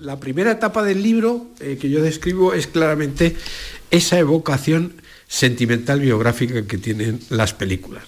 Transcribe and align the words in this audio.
La 0.00 0.18
primera 0.18 0.52
etapa 0.52 0.82
del 0.82 1.02
libro 1.02 1.48
eh, 1.60 1.76
que 1.78 1.90
yo 1.90 2.02
describo 2.02 2.54
es 2.54 2.66
claramente 2.66 3.36
esa 3.90 4.18
evocación 4.18 4.94
sentimental 5.28 6.00
biográfica 6.00 6.66
que 6.66 6.78
tienen 6.78 7.20
las 7.28 7.52
películas. 7.52 8.04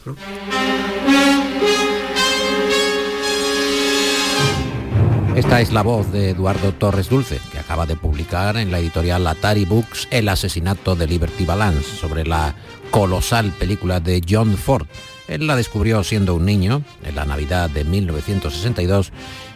Esta 5.37 5.61
es 5.61 5.71
la 5.73 5.83
voz 5.83 6.11
de 6.13 6.31
Eduardo 6.31 6.73
Torres 6.73 7.11
Dulce, 7.11 7.39
que 7.53 7.59
acaba 7.59 7.85
de 7.85 7.97
publicar 7.97 8.57
en 8.57 8.71
la 8.71 8.79
editorial 8.79 9.27
Atari 9.27 9.67
Books 9.67 10.09
El 10.11 10.31
asesinato 10.31 10.97
de 10.97 11.07
Liberty 11.07 11.45
Balance, 11.45 11.97
sobre 11.97 12.25
la 12.25 12.55
colosal 12.91 13.53
película 13.53 14.01
de 14.01 14.23
John 14.27 14.57
Ford. 14.57 14.87
Él 15.35 15.47
la 15.47 15.57
descubrió 15.57 16.05
siendo 16.05 16.35
un 16.35 16.45
niño, 16.45 16.83
en 17.05 17.17
la 17.17 17.25
Navidad 17.25 17.71
de 17.71 17.85
1962, 17.85 19.13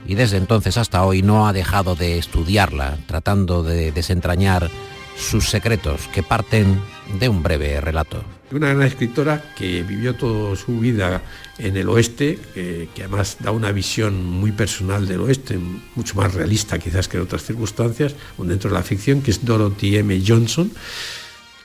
y 0.06 0.14
desde 0.14 0.38
entonces 0.38 0.78
hasta 0.78 1.04
hoy 1.04 1.22
no 1.22 1.46
ha 1.46 1.52
dejado 1.52 1.94
de 1.94 2.18
estudiarla, 2.18 2.96
tratando 3.06 3.62
de 3.62 3.92
desentrañar 3.92 4.70
sus 5.18 5.50
secretos 5.50 6.08
que 6.14 6.22
parten 6.22 6.80
de 7.18 7.28
un 7.28 7.42
breve 7.42 7.80
relato. 7.80 8.24
Una 8.52 8.68
gran 8.68 8.86
escritora 8.86 9.42
que 9.56 9.82
vivió 9.82 10.14
toda 10.14 10.54
su 10.56 10.78
vida 10.78 11.22
en 11.58 11.76
el 11.76 11.88
oeste, 11.88 12.38
que 12.54 13.02
además 13.02 13.38
da 13.40 13.50
una 13.50 13.72
visión 13.72 14.24
muy 14.24 14.52
personal 14.52 15.06
del 15.06 15.20
oeste, 15.20 15.58
mucho 15.94 16.14
más 16.14 16.32
realista 16.32 16.78
quizás 16.78 17.08
que 17.08 17.16
en 17.16 17.24
otras 17.24 17.42
circunstancias, 17.42 18.14
dentro 18.38 18.70
de 18.70 18.76
la 18.76 18.82
ficción, 18.82 19.20
que 19.20 19.32
es 19.32 19.44
Dorothy 19.44 19.96
M. 19.96 20.22
Johnson. 20.24 20.70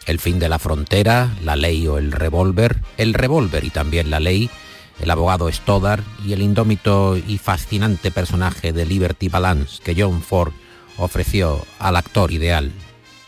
El 0.06 0.20
fin 0.20 0.40
de 0.40 0.50
la 0.50 0.60
frontera, 0.60 1.36
la 1.44 1.56
ley 1.56 1.88
o 1.88 1.98
el 1.98 2.12
revólver, 2.12 2.78
el 2.98 3.14
revólver 3.14 3.64
y 3.64 3.70
también 3.70 4.10
la 4.10 4.20
ley, 4.20 4.50
el 5.00 5.10
abogado 5.12 5.52
Stoddard 5.52 6.04
y 6.26 6.34
el 6.34 6.42
indómito 6.42 7.18
y 7.18 7.38
fascinante 7.38 8.12
personaje 8.12 8.74
de 8.74 8.86
Liberty 8.86 9.30
Balance 9.30 9.82
que 9.84 9.96
John 9.98 10.22
Ford 10.22 10.54
ofreció 10.98 11.66
al 11.80 11.96
actor 11.96 12.32
ideal. 12.32 12.72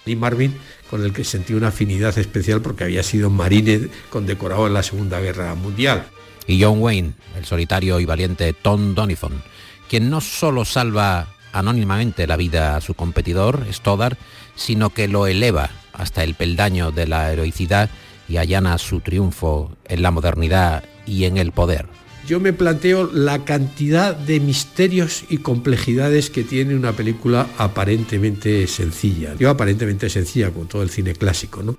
Lee 0.06 0.16
Marvin, 0.16 0.56
con 0.90 1.04
el 1.04 1.14
que 1.14 1.24
sentí 1.24 1.54
una 1.54 1.70
afinidad 1.70 2.18
especial 2.18 2.62
porque 2.62 2.84
había 2.84 3.04
sido 3.04 3.30
marine 3.30 3.90
condecorado 4.10 4.68
en 4.68 4.74
la 4.74 4.84
Segunda 4.84 5.20
Guerra 5.20 5.56
Mundial. 5.56 6.06
Y 6.46 6.62
John 6.62 6.82
Wayne, 6.82 7.14
el 7.38 7.46
solitario 7.46 8.00
y 8.00 8.06
valiente 8.06 8.54
Tom 8.54 8.94
Doniphan, 8.94 9.42
quien 9.90 10.10
no 10.10 10.22
solo 10.22 10.66
salva 10.66 11.33
anónimamente 11.54 12.28
la 12.28 12.36
vida 12.36 12.76
a 12.76 12.82
su 12.82 12.94
competidor, 12.94 13.66
Stoddard, 13.72 14.18
sino 14.56 14.90
que 14.90 15.08
lo 15.08 15.28
eleva 15.28 15.70
hasta 15.94 16.24
el 16.24 16.34
peldaño 16.36 16.92
de 16.92 17.08
la 17.08 17.32
heroicidad 17.32 17.90
y 18.28 18.38
allana 18.38 18.78
su 18.78 19.00
triunfo 19.00 19.72
en 19.86 20.02
la 20.02 20.12
modernidad 20.12 20.84
y 21.06 21.26
en 21.26 21.38
el 21.38 21.52
poder. 21.52 21.88
Yo 22.26 22.40
me 22.40 22.54
planteo 22.54 23.10
la 23.12 23.44
cantidad 23.44 24.16
de 24.16 24.40
misterios 24.40 25.26
y 25.30 25.40
complejidades 25.40 26.30
que 26.30 26.44
tiene 26.44 26.74
una 26.76 26.94
película 26.94 27.48
aparentemente 27.58 28.66
sencilla. 28.68 29.36
Yo 29.38 29.50
aparentemente 29.50 30.10
sencilla 30.10 30.52
con 30.52 30.68
todo 30.68 30.84
el 30.84 30.90
cine 30.90 31.14
clásico, 31.14 31.62
¿no? 31.62 31.78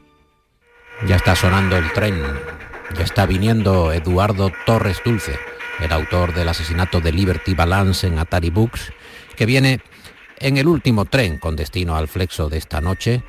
Ya 1.08 1.16
está 1.16 1.34
sonando 1.34 1.76
el 1.76 1.90
tren. 1.92 2.20
Ya 2.96 3.04
está 3.04 3.24
viniendo 3.24 3.90
Eduardo 3.92 4.52
Torres 4.66 4.98
Dulce, 5.02 5.38
el 5.80 5.90
autor 5.90 6.34
del 6.34 6.48
asesinato 6.48 7.00
de 7.00 7.12
Liberty 7.12 7.54
Balance 7.54 8.06
en 8.06 8.18
Atari 8.18 8.50
Books, 8.50 8.92
que 9.34 9.46
viene 9.46 9.80
en 10.38 10.56
el 10.56 10.66
último 10.66 11.04
tren 11.04 11.38
con 11.38 11.56
destino 11.56 11.96
al 11.96 12.08
flexo 12.08 12.48
de 12.48 12.58
esta 12.58 12.80
noche, 12.80 13.22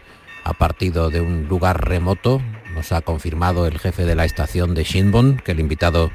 ha 0.43 0.53
partido 0.53 1.09
de 1.09 1.21
un 1.21 1.47
lugar 1.47 1.87
remoto, 1.87 2.41
nos 2.73 2.91
ha 2.91 3.01
confirmado 3.01 3.67
el 3.67 3.79
jefe 3.79 4.05
de 4.05 4.15
la 4.15 4.25
estación 4.25 4.75
de 4.75 4.83
Shinbon, 4.83 5.37
que 5.37 5.53
el 5.53 5.59
invitado 5.59 6.11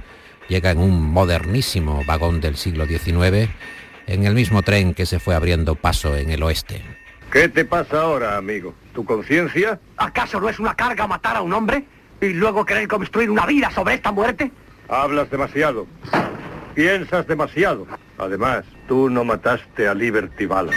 llega 0.49 0.71
en 0.71 0.79
un 0.79 1.03
modernísimo 1.03 2.05
vagón 2.05 2.41
del 2.41 2.57
siglo 2.57 2.87
XIX, 2.87 3.49
en 4.07 4.25
el 4.25 4.35
mismo 4.35 4.63
tren 4.63 4.95
que 4.95 5.07
se 5.07 5.19
fue 5.19 5.35
abriendo 5.35 5.75
paso 5.75 6.17
en 6.17 6.31
el 6.31 6.43
oeste. 6.43 6.83
¿Qué 7.31 7.49
te 7.49 7.65
pasa 7.65 8.03
ahora, 8.03 8.37
amigo? 8.37 8.75
¿Tu 8.93 9.05
conciencia? 9.05 9.79
¿Acaso 9.97 10.41
no 10.41 10.49
es 10.49 10.59
una 10.59 10.75
carga 10.75 11.07
matar 11.07 11.37
a 11.37 11.43
un 11.43 11.53
hombre 11.53 11.85
y 12.21 12.31
luego 12.31 12.65
querer 12.65 12.89
construir 12.89 13.31
una 13.31 13.47
vida 13.47 13.71
sobre 13.71 13.95
esta 13.95 14.11
muerte? 14.11 14.51
Hablas 14.89 15.31
demasiado. 15.31 15.87
Piensas 16.75 17.27
demasiado. 17.29 17.87
Además, 18.21 18.67
tú 18.87 19.09
no 19.09 19.25
mataste 19.25 19.89
a 19.89 19.95
Liberty 19.95 20.45
Bala. 20.45 20.73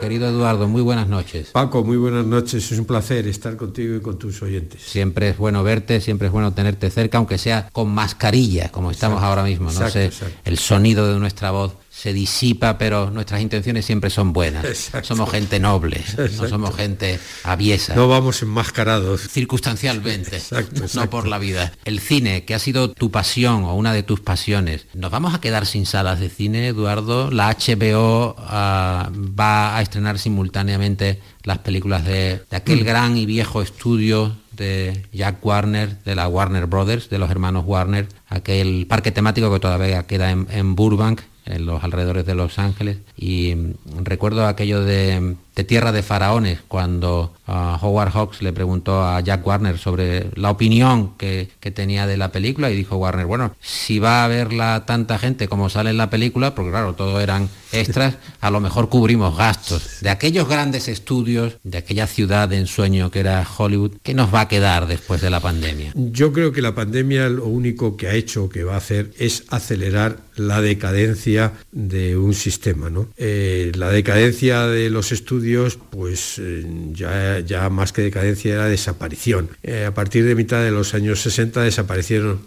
Querido 0.00 0.28
Eduardo, 0.28 0.66
muy 0.66 0.82
buenas 0.82 1.06
noches. 1.06 1.50
Paco, 1.52 1.84
muy 1.84 1.96
buenas 1.96 2.26
noches. 2.26 2.72
Es 2.72 2.78
un 2.80 2.86
placer 2.86 3.28
estar 3.28 3.56
contigo 3.56 3.94
y 3.94 4.00
con 4.00 4.18
tus 4.18 4.42
oyentes. 4.42 4.82
Siempre 4.82 5.28
es 5.28 5.38
bueno 5.38 5.62
verte, 5.62 6.00
siempre 6.00 6.26
es 6.26 6.32
bueno 6.32 6.52
tenerte 6.52 6.90
cerca, 6.90 7.18
aunque 7.18 7.38
sea 7.38 7.68
con 7.70 7.94
mascarilla, 7.94 8.72
como 8.72 8.90
estamos 8.90 9.22
ahora 9.22 9.44
mismo. 9.44 9.70
No 9.70 9.88
sé, 9.88 10.10
el 10.44 10.58
sonido 10.58 11.12
de 11.12 11.20
nuestra 11.20 11.52
voz 11.52 11.76
se 11.94 12.14
disipa, 12.14 12.78
pero 12.78 13.10
nuestras 13.10 13.42
intenciones 13.42 13.84
siempre 13.84 14.08
son 14.08 14.32
buenas. 14.32 14.90
Somos 15.02 15.30
gente 15.30 15.60
noble, 15.60 16.02
no 16.38 16.48
somos 16.48 16.74
gente 16.74 17.20
aviesa. 17.44 17.94
No 17.94 18.08
vamos 18.08 18.42
enmascarados. 18.42 19.28
Circunstancialmente, 19.28 20.40
no 20.94 21.10
por 21.10 21.28
la 21.28 21.38
vida. 21.38 21.72
El 21.84 22.00
cine, 22.00 22.44
que 22.44 22.54
ha 22.54 22.58
sido 22.58 22.90
tu 22.90 23.10
pasión 23.10 23.64
o 23.64 23.74
una 23.74 23.92
de 23.92 24.02
tus 24.02 24.20
pasiones, 24.20 24.86
¿nos 24.94 25.10
vamos 25.10 25.34
a 25.34 25.40
quedar 25.40 25.66
sin 25.66 25.84
salas 25.84 26.18
de 26.18 26.30
cine, 26.30 26.68
Eduardo? 26.68 27.30
La 27.30 27.54
HBO 27.54 28.36
ah, 28.38 29.10
va 29.14 29.76
a 29.76 29.82
estrenar 29.82 30.18
simultáneamente 30.18 31.20
las 31.44 31.58
películas 31.58 32.06
de, 32.06 32.42
aquel 32.50 32.80
mm. 32.80 32.84
gran 32.84 33.16
y 33.18 33.26
viejo 33.26 33.60
estudio 33.60 34.34
de 34.52 35.06
Jack 35.12 35.44
Warner, 35.44 36.02
de 36.04 36.14
la 36.14 36.26
Warner 36.26 36.66
Brothers, 36.66 37.10
de 37.10 37.18
los 37.18 37.30
hermanos 37.30 37.64
Warner, 37.66 38.08
aquel 38.28 38.86
parque 38.86 39.12
temático 39.12 39.52
que 39.52 39.60
todavía 39.60 40.06
queda 40.06 40.30
en 40.30 40.74
Burbank, 40.74 41.20
en 41.46 41.66
los 41.66 41.82
alrededores 41.82 42.26
de 42.26 42.34
Los 42.34 42.58
Ángeles. 42.58 42.98
Y 43.16 43.54
mm, 43.54 44.04
recuerdo 44.04 44.46
aquello 44.46 44.82
de, 44.82 45.36
Tierra 45.66 45.92
de 45.92 46.02
Faraones, 46.02 46.60
cuando 46.66 47.34
ah, 47.46 47.78
Howard 47.80 48.10
Hawks 48.10 48.42
le 48.42 48.52
preguntó 48.52 49.04
a 49.04 49.20
Jack 49.20 49.46
Warner 49.46 49.78
sobre 49.78 50.30
la 50.34 50.50
opinión 50.50 51.16
que, 51.16 51.50
tenía 51.74 52.06
de 52.06 52.16
la 52.16 52.32
película 52.32 52.70
y 52.70 52.76
dijo 52.76 52.96
Warner, 52.96 53.26
bueno, 53.26 53.54
si 53.60 53.98
va 53.98 54.24
a 54.24 54.28
verla 54.28 54.84
tanta 54.86 55.18
gente 55.18 55.48
como 55.48 55.68
sale 55.68 55.90
en 55.90 55.96
la 55.96 56.10
película, 56.10 56.54
porque 56.54 56.70
claro, 56.70 56.94
todo 56.94 57.20
eran 57.20 57.48
extras, 57.72 58.16
a 58.40 58.50
lo 58.50 58.60
mejor 58.60 58.88
cubrimos 58.88 59.36
gastos. 59.36 60.00
De 60.00 60.10
aquellos 60.10 60.48
grandes 60.48 60.88
estudios, 60.88 61.56
de 61.62 61.78
aquella 61.78 62.06
ciudad 62.06 62.48
de 62.48 62.58
ensueño 62.58 63.10
que 63.10 63.20
era 63.20 63.46
Hollywood, 63.56 63.92
¿qué 64.02 64.14
nos 64.14 64.34
va 64.34 64.42
a 64.42 64.48
quedar 64.48 64.86
después 64.86 65.20
de 65.20 65.30
la 65.30 65.40
pandemia? 65.40 65.92
Yo 65.94 66.32
creo 66.32 66.52
que 66.52 66.62
la 66.62 66.74
pandemia 66.74 67.28
lo 67.28 67.46
único 67.46 67.96
que 67.96 68.08
ha 68.08 68.14
hecho, 68.14 68.48
que 68.48 68.64
va 68.64 68.74
a 68.74 68.78
hacer, 68.78 69.12
es 69.18 69.44
acelerar 69.48 70.18
la 70.36 70.60
decadencia 70.60 71.52
de 71.72 72.16
un 72.16 72.34
sistema. 72.34 72.90
¿no? 72.90 73.08
Eh, 73.16 73.72
la 73.74 73.90
decadencia 73.90 74.66
de 74.66 74.90
los 74.90 75.12
estudios, 75.12 75.78
pues 75.90 76.38
eh, 76.38 76.64
ya, 76.92 77.40
ya 77.40 77.68
más 77.70 77.92
que 77.92 78.02
decadencia 78.02 78.54
era 78.54 78.66
desaparición. 78.66 79.50
Eh, 79.62 79.84
a 79.84 79.94
partir 79.94 80.24
de 80.24 80.34
mitad 80.34 80.62
de 80.62 80.70
los 80.70 80.94
años 80.94 81.20
60 81.22 81.62
desaparecieron, 81.62 82.40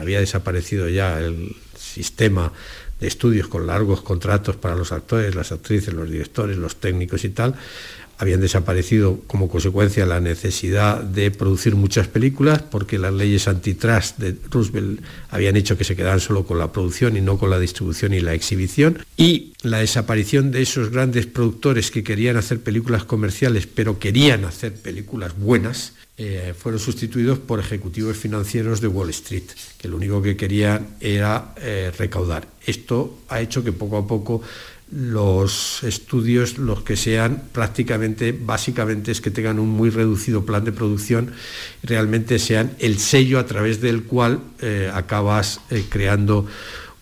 había 0.00 0.20
desaparecido 0.20 0.88
ya 0.88 1.20
el 1.20 1.54
sistema 1.78 2.52
de 3.00 3.06
estudios 3.06 3.48
con 3.48 3.66
largos 3.66 4.02
contratos 4.02 4.56
para 4.56 4.74
los 4.74 4.92
actores, 4.92 5.34
las 5.34 5.52
actrices, 5.52 5.94
los 5.94 6.10
directores, 6.10 6.56
los 6.56 6.76
técnicos 6.76 7.24
y 7.24 7.30
tal 7.30 7.54
habían 8.18 8.40
desaparecido 8.40 9.20
como 9.26 9.48
consecuencia 9.48 10.06
la 10.06 10.20
necesidad 10.20 11.02
de 11.02 11.30
producir 11.30 11.74
muchas 11.74 12.08
películas 12.08 12.62
porque 12.62 12.98
las 12.98 13.12
leyes 13.12 13.48
antitrust 13.48 14.18
de 14.18 14.36
Roosevelt 14.50 15.00
habían 15.30 15.56
hecho 15.56 15.76
que 15.76 15.84
se 15.84 15.96
quedaran 15.96 16.20
solo 16.20 16.44
con 16.44 16.58
la 16.58 16.72
producción 16.72 17.16
y 17.16 17.20
no 17.20 17.38
con 17.38 17.50
la 17.50 17.58
distribución 17.58 18.14
y 18.14 18.20
la 18.20 18.34
exhibición 18.34 18.98
y 19.16 19.52
la 19.62 19.78
desaparición 19.78 20.50
de 20.50 20.62
esos 20.62 20.90
grandes 20.90 21.26
productores 21.26 21.90
que 21.90 22.04
querían 22.04 22.36
hacer 22.36 22.60
películas 22.60 23.04
comerciales 23.04 23.66
pero 23.66 23.98
querían 23.98 24.44
hacer 24.44 24.74
películas 24.74 25.36
buenas 25.36 25.94
eh, 26.16 26.54
fueron 26.56 26.78
sustituidos 26.78 27.40
por 27.40 27.58
ejecutivos 27.58 28.16
financieros 28.16 28.80
de 28.80 28.86
Wall 28.86 29.10
Street, 29.10 29.50
que 29.76 29.88
lo 29.88 29.96
único 29.96 30.22
que 30.22 30.36
querían 30.36 30.94
era 31.00 31.54
eh, 31.56 31.90
recaudar. 31.98 32.46
Esto 32.64 33.18
ha 33.28 33.40
hecho 33.40 33.64
que 33.64 33.72
poco 33.72 33.96
a 33.96 34.06
poco 34.06 34.40
los 34.94 35.82
estudios, 35.82 36.56
los 36.56 36.82
que 36.82 36.96
sean 36.96 37.42
prácticamente, 37.50 38.30
básicamente 38.30 39.10
es 39.10 39.20
que 39.20 39.32
tengan 39.32 39.58
un 39.58 39.68
muy 39.68 39.90
reducido 39.90 40.46
plan 40.46 40.64
de 40.64 40.70
producción, 40.70 41.32
realmente 41.82 42.38
sean 42.38 42.76
el 42.78 43.00
sello 43.00 43.40
a 43.40 43.46
través 43.46 43.80
del 43.80 44.04
cual 44.04 44.38
eh, 44.60 44.88
acabas 44.94 45.60
eh, 45.70 45.84
creando, 45.88 46.46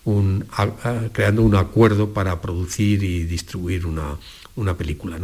un, 0.05 0.45
creando 1.11 1.43
un 1.43 1.55
acuerdo 1.55 2.13
para 2.13 2.41
producir 2.41 3.03
y 3.03 3.25
distribuir 3.25 3.85
una, 3.85 4.17
película. 4.75 5.19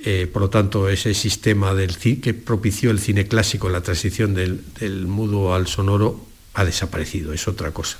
Eh, 0.00 0.28
por 0.32 0.42
lo 0.42 0.50
tanto, 0.50 0.88
ese 0.88 1.14
sistema 1.14 1.74
del, 1.74 1.96
que 1.96 2.34
propició 2.34 2.90
el 2.90 2.98
cine 2.98 3.28
clásico, 3.28 3.68
la 3.68 3.82
transición 3.82 4.34
del 4.34 5.06
mudo 5.06 5.54
al 5.54 5.68
sonoro, 5.68 6.26
ha 6.54 6.64
desaparecido, 6.64 7.32
es 7.32 7.46
otra 7.46 7.70
cosa. 7.70 7.98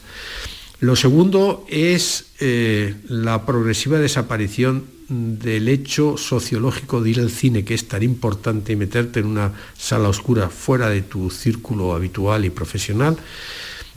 Lo 0.81 0.97
segundo 0.97 1.67
es 1.69 2.32
eh, 2.41 2.94
la 3.06 3.44
progresiva 3.44 3.99
desaparición 3.99 4.87
del 5.11 5.69
hecho 5.69 6.17
sociológico 6.17 7.03
de 7.03 7.11
ir 7.11 7.21
al 7.21 7.31
cine, 7.31 7.65
que 7.65 7.75
es 7.75 7.87
tan 7.87 8.03
importante, 8.03 8.77
meterte 8.77 9.21
en 9.21 9.27
una 9.27 9.53
sala 9.77 10.09
oscura 10.09 10.49
fuera 10.49 10.88
de 10.88 11.03
tu 11.03 11.31
círculo 11.31 11.94
habitual 11.94 12.47
y 12.47 12.50
profesional, 12.50 13.19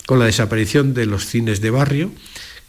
con 0.05 0.19
la 0.19 0.25
desaparición 0.25 0.93
de 0.93 1.05
los 1.05 1.25
cines 1.25 1.61
de 1.61 1.69
barrio, 1.69 2.11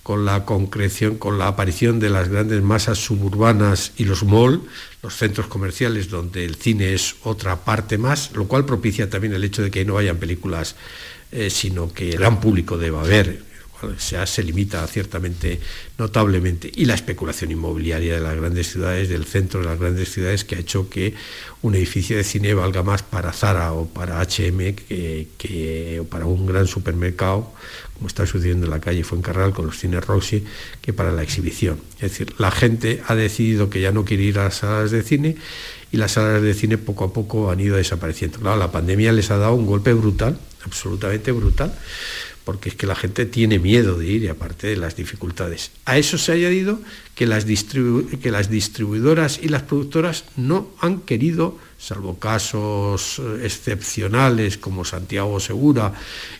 con 0.05 0.25
la 0.25 0.45
concreción, 0.45 1.17
con 1.17 1.39
la 1.39 1.49
aparición 1.49 1.99
de 1.99 2.11
las 2.11 2.29
grandes 2.29 2.63
masas 2.63 2.99
suburbanas 2.99 3.93
y 3.97 4.05
los 4.05 4.23
malls, 4.23 4.61
los 5.03 5.17
centros 5.17 5.49
comerciales 5.49 6.09
donde 6.09 6.45
el 6.45 6.55
cine 6.55 6.95
es 6.95 7.17
otra 7.25 7.65
parte 7.65 7.99
más, 7.99 8.31
lo 8.37 8.47
cual 8.47 8.65
propicia 8.65 9.11
también 9.11 9.33
el 9.33 9.43
hecho 9.43 9.63
de 9.63 9.73
que 9.73 9.85
no 9.85 9.99
hayan 9.99 10.19
películas, 10.19 10.77
eh, 11.33 11.51
sino 11.51 11.93
que 11.93 12.11
el 12.11 12.19
gran 12.19 12.39
público 12.39 12.79
deba 12.79 13.03
ver, 13.03 13.54
se, 13.99 14.43
limita 14.43 14.87
ciertamente 14.87 15.61
notablemente, 15.99 16.71
y 16.75 16.85
la 16.85 16.95
especulación 16.95 17.51
inmobiliaria 17.51 18.15
de 18.15 18.21
las 18.21 18.37
grandes 18.37 18.71
ciudades, 18.71 19.09
del 19.09 19.25
centro 19.25 19.61
de 19.61 19.67
las 19.67 19.79
grandes 19.79 20.13
ciudades, 20.13 20.45
que 20.45 20.57
ha 20.57 20.59
hecho 20.59 20.89
que 20.89 21.15
un 21.63 21.75
edificio 21.75 22.17
de 22.17 22.25
cine 22.25 22.55
valga 22.55 22.83
más 22.83 23.03
para 23.03 23.33
Zara 23.33 23.73
o 23.73 23.87
para 23.87 24.21
HM 24.21 24.75
que, 24.75 25.29
que 25.39 26.01
o 26.01 26.05
para 26.05 26.27
un 26.27 26.47
gran 26.47 26.67
supermercado, 26.67 27.53
como 27.95 28.09
está 28.09 28.27
sucediendo 28.27 28.67
en 28.67 28.71
la 28.71 28.81
calle 28.81 29.05
Fuencarral 29.05 29.53
con 29.53 29.67
los 29.67 29.79
cines 29.79 30.05
Roxy, 30.05 30.45
que 30.83 30.93
para 30.93 31.13
la 31.13 31.23
exhibición. 31.23 31.81
Es 31.97 32.13
decir, 32.13 32.35
la 32.39 32.51
gente 32.51 33.03
ha 33.07 33.15
decidido 33.15 33.71
que 33.71 33.81
ya 33.81 33.93
no 33.93 34.05
quiere 34.05 34.25
ir 34.25 34.39
a 34.39 34.45
las 34.45 34.57
salas 34.57 34.91
de 34.91 35.03
cine 35.03 35.37
y 35.93 35.97
las 35.97 36.13
salas 36.13 36.43
de 36.43 36.55
cine 36.55 36.77
poco 36.77 37.05
a 37.05 37.13
poco 37.13 37.51
han 37.51 37.61
ido 37.61 37.77
desapareciendo. 37.77 38.41
Claro, 38.41 38.57
la 38.57 38.73
pandemia 38.73 39.13
les 39.13 39.31
ha 39.31 39.39
dado 39.39 39.55
un 39.55 39.65
golpe 39.65 39.93
brutal, 39.93 40.39
absolutamente 40.65 41.31
brutal, 41.31 41.73
porque 42.45 42.69
es 42.69 42.75
que 42.75 42.87
la 42.87 42.95
gente 42.95 43.25
tiene 43.27 43.59
miedo 43.59 43.99
de 43.99 44.07
ir 44.07 44.23
y 44.23 44.29
aparte 44.29 44.67
de 44.67 44.77
las 44.77 44.97
dificultades. 44.97 45.71
A 45.87 45.97
eso 45.97 46.19
se 46.19 46.33
ha 46.33 46.35
añadido 46.35 46.79
que 47.15 47.27
las, 47.27 47.47
distribuidoras 47.47 49.41
y 49.43 49.49
las 49.49 49.63
productoras 49.63 50.25
no 50.37 50.69
han 50.81 51.01
querido, 51.01 51.59
salvo 51.79 52.19
casos 52.19 53.19
eh, 53.19 53.41
excepcionales 53.45 54.59
como 54.59 54.85
Santiago 54.85 55.41
Segura 55.41 55.95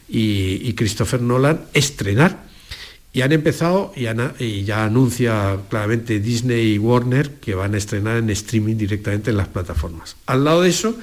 y, 0.09 0.75
Christopher 0.75 1.23
Nolan, 1.23 1.65
estrenar. 1.73 2.45
Y 3.15 3.23
han 3.23 3.33
empezado, 3.33 3.93
y, 3.95 4.65
ya 4.65 4.85
anuncia 4.85 5.59
claramente 5.71 6.19
Disney 6.19 6.75
y 6.75 6.79
Warner 6.79 7.37
que 7.37 7.55
van 7.55 7.75
a 7.75 7.79
estrenar 7.79 8.19
en 8.19 8.29
streaming 8.31 8.77
directamente 8.77 9.31
en 9.31 9.37
las 9.37 9.49
plataformas. 9.49 10.17
Al 10.27 10.45
lado 10.45 10.63
de 10.63 10.71
eso, 10.71 10.99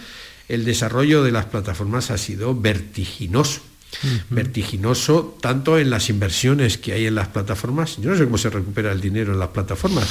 el 0.49 0.65
desarrollo 0.65 1.23
de 1.23 1.31
las 1.31 1.45
plataformas 1.45 2.11
ha 2.11 2.17
sido 2.17 2.53
vertiginoso 2.53 3.61
vertiginoso, 4.29 5.37
tanto 5.41 5.77
en 5.77 5.89
las 5.89 6.09
inversiones 6.09 6.77
que 6.77 6.93
hay 6.93 7.05
en 7.05 7.15
las 7.15 7.27
plataformas. 7.27 7.97
Yo 7.97 8.09
no 8.09 8.17
sé 8.17 8.25
cómo 8.25 8.37
se 8.37 8.49
recupera 8.49 8.91
el 8.91 9.01
dinero 9.01 9.33
en 9.33 9.39
las 9.39 9.49
plataformas. 9.49 10.07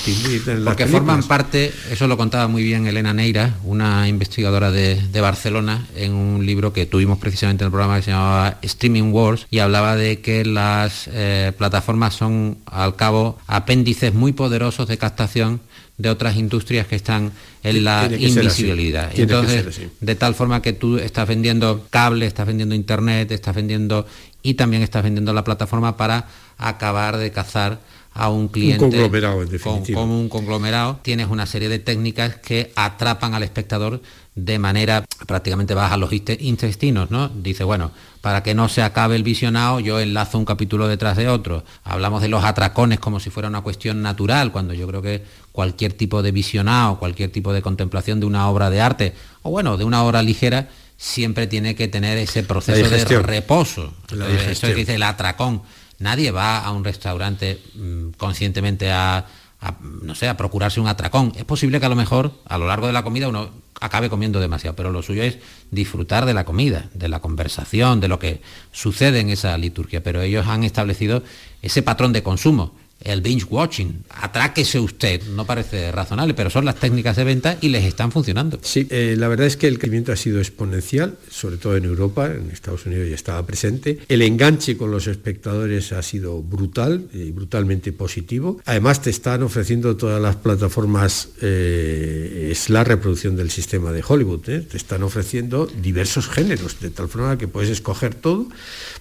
Porque 0.64 0.86
forman 0.86 1.22
parte, 1.24 1.72
eso 1.90 2.06
lo 2.06 2.16
contaba 2.16 2.48
muy 2.48 2.62
bien 2.62 2.86
Elena 2.86 3.14
Neira, 3.14 3.56
una 3.64 4.08
investigadora 4.08 4.70
de, 4.70 5.20
Barcelona, 5.20 5.86
en 5.96 6.14
un 6.14 6.46
libro 6.46 6.72
que 6.72 6.86
tuvimos 6.86 7.18
precisamente 7.18 7.64
en 7.64 7.66
el 7.66 7.72
programa 7.72 7.96
que 7.96 8.02
se 8.02 8.10
llamaba 8.10 8.58
Streaming 8.62 9.12
Wars, 9.12 9.46
y 9.50 9.58
hablaba 9.58 9.96
de 9.96 10.20
que 10.20 10.44
las 10.44 11.08
eh, 11.12 11.52
plataformas 11.56 12.14
son, 12.14 12.58
al 12.66 12.96
cabo, 12.96 13.38
apéndices 13.46 14.14
muy 14.14 14.32
poderosos 14.32 14.88
de 14.88 14.96
captación 14.96 15.60
de 15.98 16.08
otras 16.08 16.36
industrias 16.36 16.86
que 16.86 16.96
están 16.96 17.32
en 17.62 17.84
la 17.84 18.08
invisibilidad. 18.10 19.10
Entonces, 19.14 19.80
de 20.00 20.14
tal 20.14 20.34
forma 20.34 20.62
que 20.62 20.72
tú 20.72 20.98
estás 20.98 21.28
vendiendo 21.28 21.86
cable, 21.90 22.26
estás 22.26 22.46
vendiendo 22.46 22.74
internet, 22.74 23.30
estás 23.32 23.54
vendiendo 23.54 24.06
y 24.42 24.54
también 24.54 24.82
estás 24.82 25.02
vendiendo 25.02 25.32
la 25.32 25.44
plataforma 25.44 25.96
para 25.96 26.26
acabar 26.58 27.16
de 27.16 27.30
cazar 27.30 27.80
a 28.12 28.28
un 28.28 28.48
cliente 28.48 28.84
un 28.84 28.90
conglomerado, 28.90 29.42
en 29.42 29.98
un 29.98 30.28
conglomerado, 30.28 30.98
tienes 31.02 31.28
una 31.28 31.46
serie 31.46 31.68
de 31.68 31.78
técnicas 31.78 32.36
que 32.36 32.72
atrapan 32.74 33.34
al 33.34 33.42
espectador 33.42 34.02
de 34.44 34.58
manera 34.58 35.04
prácticamente 35.26 35.74
baja 35.74 35.96
los 35.96 36.12
intestinos, 36.12 37.10
¿no? 37.10 37.28
Dice, 37.28 37.64
bueno, 37.64 37.90
para 38.20 38.42
que 38.42 38.54
no 38.54 38.68
se 38.68 38.82
acabe 38.82 39.16
el 39.16 39.22
visionado, 39.22 39.80
yo 39.80 40.00
enlazo 40.00 40.38
un 40.38 40.44
capítulo 40.44 40.88
detrás 40.88 41.16
de 41.16 41.28
otro. 41.28 41.64
Hablamos 41.84 42.22
de 42.22 42.28
los 42.28 42.44
atracones 42.44 43.00
como 43.00 43.20
si 43.20 43.30
fuera 43.30 43.48
una 43.48 43.60
cuestión 43.60 44.02
natural, 44.02 44.52
cuando 44.52 44.74
yo 44.74 44.86
creo 44.86 45.02
que 45.02 45.24
cualquier 45.52 45.92
tipo 45.92 46.22
de 46.22 46.32
visionado, 46.32 46.98
cualquier 46.98 47.30
tipo 47.30 47.52
de 47.52 47.62
contemplación 47.62 48.20
de 48.20 48.26
una 48.26 48.48
obra 48.48 48.70
de 48.70 48.80
arte, 48.80 49.14
o 49.42 49.50
bueno, 49.50 49.76
de 49.76 49.84
una 49.84 50.02
obra 50.04 50.22
ligera, 50.22 50.68
siempre 50.96 51.46
tiene 51.46 51.74
que 51.74 51.88
tener 51.88 52.18
ese 52.18 52.42
proceso 52.42 52.88
de 52.88 53.22
reposo. 53.22 53.94
Eso 54.10 54.50
es 54.50 54.60
que 54.60 54.74
dice 54.74 54.94
el 54.94 55.02
atracón. 55.02 55.62
Nadie 55.98 56.30
va 56.30 56.58
a 56.58 56.70
un 56.72 56.82
restaurante 56.82 57.60
mm, 57.74 58.10
conscientemente 58.16 58.90
a, 58.90 59.26
no 60.02 60.14
sé, 60.14 60.28
a 60.28 60.36
procurarse 60.36 60.80
un 60.80 60.88
atracón. 60.88 61.32
Es 61.36 61.44
posible 61.44 61.78
que 61.78 61.86
a 61.86 61.90
lo 61.90 61.96
mejor 61.96 62.32
a 62.46 62.56
lo 62.56 62.66
largo 62.66 62.86
de 62.86 62.94
la 62.94 63.02
comida 63.02 63.28
uno 63.28 63.50
acabe 63.80 64.10
comiendo 64.10 64.40
demasiado, 64.40 64.76
pero 64.76 64.92
lo 64.92 65.02
suyo 65.02 65.22
es 65.22 65.38
disfrutar 65.70 66.26
de 66.26 66.34
la 66.34 66.44
comida, 66.44 66.90
de 66.94 67.08
la 67.08 67.20
conversación, 67.20 68.00
de 68.00 68.08
lo 68.08 68.18
que 68.18 68.42
sucede 68.72 69.20
en 69.20 69.30
esa 69.30 69.56
liturgia. 69.58 70.02
Pero 70.02 70.20
ellos 70.22 70.46
han 70.46 70.64
establecido 70.64 71.22
ese 71.62 71.82
patrón 71.82 72.12
de 72.12 72.22
consumo 72.22 72.74
el 73.02 73.20
binge 73.20 73.46
watching. 73.50 74.04
Atráquese 74.10 74.78
usted, 74.78 75.22
no 75.28 75.46
parece 75.46 75.90
razonable, 75.92 76.34
pero 76.34 76.50
son 76.50 76.64
las 76.64 76.76
técnicas 76.76 77.16
de 77.16 77.24
venta 77.24 77.58
y 77.60 77.68
les 77.68 77.84
están 77.84 78.12
funcionando. 78.12 78.58
Sí, 78.62 78.86
eh, 78.90 79.14
la 79.18 79.28
verdad 79.28 79.46
es 79.46 79.56
que 79.56 79.68
el 79.68 79.78
crecimiento 79.78 80.12
ha 80.12 80.16
sido 80.16 80.38
exponencial, 80.38 81.16
sobre 81.30 81.56
todo 81.56 81.76
en 81.76 81.84
Europa, 81.84 82.26
en 82.26 82.50
Estados 82.50 82.86
Unidos 82.86 83.08
ya 83.08 83.14
estaba 83.14 83.44
presente. 83.46 83.98
El 84.08 84.22
enganche 84.22 84.76
con 84.76 84.90
los 84.90 85.06
espectadores 85.06 85.92
ha 85.92 86.02
sido 86.02 86.42
brutal 86.42 87.08
y 87.12 87.30
brutalmente 87.30 87.92
positivo. 87.92 88.60
Además 88.66 89.02
te 89.02 89.10
están 89.10 89.42
ofreciendo 89.42 89.96
todas 89.96 90.20
las 90.20 90.36
plataformas, 90.36 91.30
eh, 91.40 92.48
es 92.50 92.70
la 92.70 92.84
reproducción 92.84 93.36
del 93.36 93.50
sistema 93.50 93.92
de 93.92 94.04
Hollywood, 94.06 94.48
¿eh? 94.48 94.60
te 94.60 94.76
están 94.76 95.02
ofreciendo 95.02 95.66
diversos 95.66 96.28
géneros, 96.28 96.80
de 96.80 96.90
tal 96.90 97.08
forma 97.08 97.38
que 97.38 97.48
puedes 97.48 97.70
escoger 97.70 98.14
todo, 98.14 98.48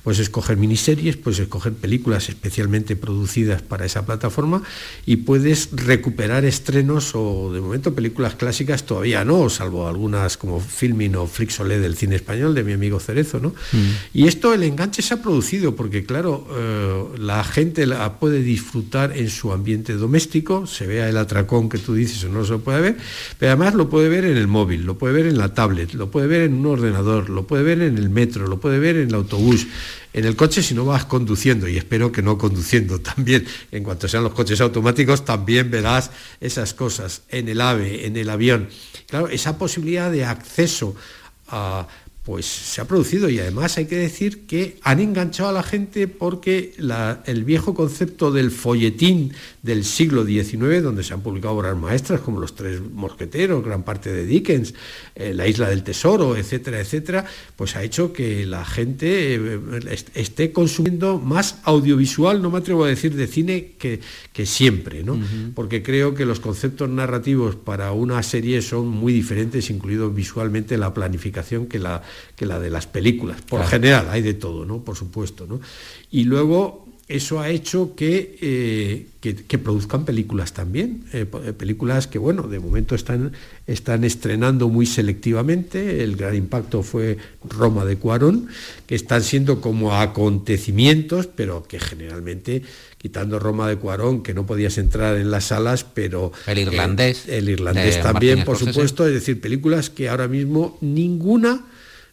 puedes 0.04 0.20
escoger 0.20 0.58
miniseries, 0.58 1.18
puedes 1.18 1.40
escoger 1.40 1.74
películas 1.74 2.30
especialmente 2.30 2.96
producidas 2.96 3.62
para 3.62 3.89
esa 3.90 4.06
plataforma 4.06 4.62
y 5.06 5.18
puedes 5.18 5.70
recuperar 5.74 6.46
estrenos 6.46 7.12
o 7.16 7.52
de 7.52 7.60
momento 7.60 7.94
películas 7.94 8.36
clásicas 8.36 8.86
todavía 8.86 9.26
no, 9.26 9.50
salvo 9.50 9.88
algunas 9.88 10.38
como 10.38 10.60
Filming 10.60 11.16
o 11.16 11.28
Flixolé 11.28 11.80
del 11.80 11.96
cine 11.96 12.16
español 12.16 12.56
de 12.56 12.64
mi 12.64 12.74
amigo 12.74 13.00
Cerezo, 13.00 13.40
¿no? 13.40 13.50
Mm. 13.50 13.90
Y 14.14 14.28
esto 14.28 14.54
el 14.54 14.64
enganche 14.64 15.02
se 15.02 15.16
ha 15.16 15.22
producido 15.22 15.76
porque 15.76 16.04
claro, 16.06 16.48
eh, 16.52 17.04
la 17.20 17.44
gente 17.44 17.86
la 17.86 18.20
puede 18.20 18.42
disfrutar 18.42 19.18
en 19.18 19.30
su 19.30 19.52
ambiente 19.52 19.94
doméstico, 19.94 20.68
se 20.68 20.88
vea 20.88 21.10
el 21.10 21.18
atracón 21.18 21.70
que 21.70 21.78
tú 21.78 21.94
dices 21.94 22.24
o 22.24 22.30
no 22.30 22.46
se 22.46 22.58
puede 22.58 22.82
ver, 22.82 22.98
pero 23.38 23.52
además 23.52 23.74
lo 23.74 23.90
puede 23.90 24.10
ver 24.10 24.26
en 24.26 24.38
el 24.38 24.48
móvil, 24.48 24.86
lo 24.86 24.98
puede 24.98 25.14
ver 25.14 25.26
en 25.26 25.38
la 25.38 25.54
tablet, 25.54 25.94
lo 25.94 26.12
puede 26.12 26.28
ver 26.28 26.42
en 26.44 26.54
un 26.54 26.66
ordenador, 26.68 27.30
lo 27.30 27.48
puede 27.48 27.64
ver 27.64 27.82
en 27.82 27.98
el 27.98 28.10
metro, 28.10 28.48
lo 28.48 28.60
puede 28.60 28.80
ver 28.80 28.98
en 28.98 29.10
el 29.10 29.16
autobús 29.16 29.68
en 30.14 30.26
el 30.26 30.36
coche 30.36 30.64
si 30.64 30.74
no 30.74 30.86
vas 30.86 31.06
conduciendo, 31.06 31.68
y 31.68 31.78
espero 31.78 32.12
que 32.12 32.22
no 32.22 32.38
conduciendo 32.38 33.00
también, 33.02 33.46
en 33.72 33.84
cuanto 33.84 34.08
sean 34.08 34.24
los 34.24 34.34
coches 34.34 34.62
automáticos, 34.62 35.26
también 35.26 35.70
verás 35.70 36.12
esas 36.40 36.74
cosas 36.74 37.24
en 37.30 37.50
el 37.50 37.62
AVE, 37.62 38.06
en 38.06 38.18
el 38.18 38.30
avión. 38.30 38.70
Claro, 39.08 39.28
esa 39.28 39.58
posibilidad 39.58 40.12
de 40.12 40.26
acceso 40.26 40.96
a, 41.48 41.88
pues 42.30 42.46
se 42.46 42.80
ha 42.80 42.86
producido 42.86 43.28
y 43.28 43.40
además 43.40 43.80
hay 43.80 43.88
que 43.88 43.96
decir 43.96 44.46
que 44.46 44.78
han 44.84 45.00
enganchado 45.00 45.50
a 45.50 45.52
la 45.52 45.64
gente 45.64 46.08
porque 46.08 46.76
el 47.26 47.44
viejo 47.44 47.74
concepto 47.74 48.32
del 48.32 48.52
folletín 48.52 49.34
del 49.64 49.84
siglo 49.84 50.24
XIX, 50.24 50.84
donde 50.84 51.04
se 51.04 51.16
han 51.16 51.22
publicado 51.22 51.56
obras 51.56 51.76
maestras 51.76 52.22
como 52.22 52.40
Los 52.40 52.54
Tres 52.54 52.82
Mosqueteros, 52.82 53.66
gran 53.66 53.82
parte 53.82 54.14
de 54.14 54.28
Dickens, 54.28 54.76
eh, 55.16 55.34
La 55.34 55.48
Isla 55.48 55.70
del 55.70 55.82
Tesoro, 55.82 56.38
etcétera, 56.38 56.80
etcétera, 56.80 57.26
pues 57.56 57.76
ha 57.76 57.82
hecho 57.82 58.14
que 58.14 58.46
la 58.46 58.64
gente 58.64 59.34
eh, 59.36 59.60
esté 60.14 60.52
consumiendo 60.52 61.18
más 61.18 61.58
audiovisual, 61.64 62.44
no 62.44 62.52
me 62.52 62.60
atrevo 62.60 62.84
a 62.84 62.90
decir 62.90 63.16
de 63.16 63.26
cine, 63.26 63.72
que, 63.80 64.02
que 64.34 64.46
siempre, 64.46 65.04
¿no? 65.04 65.20
Porque 65.56 65.82
creo 65.82 66.14
que 66.14 66.26
los 66.26 66.40
conceptos 66.40 66.90
narrativos 66.90 67.56
para 67.56 67.92
una 67.92 68.22
serie 68.22 68.62
son 68.62 68.88
muy 68.88 69.14
diferentes, 69.14 69.72
incluido 69.72 70.12
visualmente 70.12 70.78
la 70.78 70.94
planificación 70.94 71.66
que 71.66 71.80
la 71.80 72.04
que 72.36 72.46
la 72.46 72.60
de 72.60 72.70
las 72.70 72.88
películas. 72.88 73.42
Por 73.42 73.66
general, 73.66 74.08
hay 74.10 74.22
de 74.22 74.34
todo, 74.34 74.66
¿no? 74.66 74.84
Por 74.84 74.96
supuesto, 74.96 75.46
¿no? 75.48 75.60
Y 76.12 76.24
luego 76.24 76.90
eso 77.10 77.40
ha 77.40 77.50
hecho 77.50 77.96
que, 77.96 78.38
eh, 78.40 79.08
que, 79.20 79.58
produzcan 79.58 80.06
películas 80.06 80.54
también, 80.54 81.06
eh, 81.12 81.26
eh, 81.44 81.54
películas 81.54 82.06
que, 82.06 82.20
bueno, 82.20 82.44
de 82.44 82.60
momento 82.60 82.94
están, 82.94 83.32
están 83.66 84.04
estrenando 84.04 84.70
muy 84.70 84.86
selectivamente, 84.86 86.04
el 86.04 86.16
gran 86.16 86.36
impacto 86.36 86.84
fue 86.84 87.18
Roma 87.44 87.84
de 87.84 87.96
Cuarón, 87.96 88.48
que 88.86 88.94
están 88.94 89.24
siendo 89.24 89.60
como 89.60 89.96
acontecimientos, 89.96 91.26
pero 91.26 91.64
que 91.64 91.80
generalmente, 91.80 92.62
quitando 93.00 93.40
Roma 93.40 93.68
de 93.68 93.78
Cuarón, 93.78 94.22
que 94.22 94.36
no 94.36 94.46
podías 94.46 94.78
entrar 94.78 95.18
en 95.18 95.32
las 95.32 95.46
salas, 95.46 95.84
pero... 95.84 96.32
El 96.46 96.60
irlandés. 96.60 97.28
el 97.28 97.50
irlandés 97.50 98.04
también, 98.04 98.44
por 98.46 98.58
supuesto, 98.58 99.08
es 99.08 99.14
decir, 99.14 99.42
películas 99.42 99.90
que 99.90 100.10
ahora 100.10 100.28
mismo 100.28 100.78
ninguna 100.80 101.66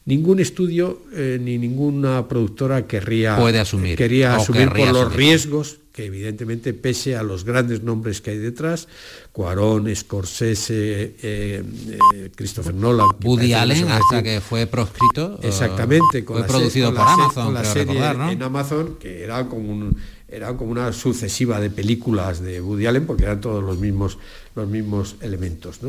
ningún 0.07 0.41
estudio 0.41 1.03
eh, 1.13 1.39
ni 1.41 1.59
ninguna 1.59 2.27
productora 2.27 2.87
querría 2.87 3.37
asumir, 3.61 3.99
quería 3.99 4.37
asumir 4.37 4.71
por 4.71 4.93
los 4.93 5.13
riesgos 5.13 5.79
que 5.93 6.05
evidentemente 6.05 6.75
pese 6.75 7.17
a 7.17 7.23
los 7.23 7.45
grandes 7.45 7.83
nombres 7.83 8.21
que 8.21 8.31
hay 8.33 8.37
detrás, 8.37 8.87
Cuarón, 9.33 9.89
Scorsese, 9.97 10.75
eh, 10.75 11.15
eh, 11.23 12.31
Christopher 12.37 12.75
Nolan, 12.75 13.07
Woody 13.25 13.55
Allen 13.55 13.89
hasta 13.89 14.23
que 14.23 14.43
fue 14.43 14.67
proscrito, 14.67 15.41
exactamente, 15.43 16.23
fue 16.23 16.45
producido 16.45 16.93
por 16.95 17.01
Amazon, 17.01 17.55
la 17.55 17.65
serie 17.65 17.99
en 18.31 18.43
Amazon 18.43 18.97
que 19.01 19.25
era 19.25 19.49
como 19.49 19.73
un 19.73 19.97
era 20.29 20.57
como 20.57 20.73
una 20.73 20.93
sucesiva 20.93 21.61
de 21.61 21.71
películas 21.71 22.41
de 22.41 22.61
Woody 22.61 22.87
Allen, 22.87 23.07
porque 23.07 23.25
eran 23.25 23.41
todos 23.41 23.63
los 23.63 23.79
mismos, 23.79 24.19
los 24.55 24.69
mismos 24.69 25.17
elementos. 25.21 25.81